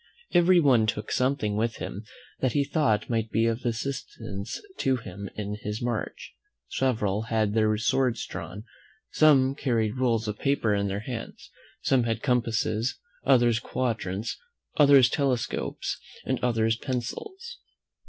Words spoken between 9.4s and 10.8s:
carried rolls of paper